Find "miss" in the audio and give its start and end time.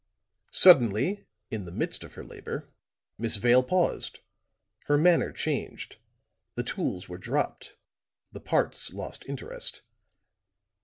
3.19-3.35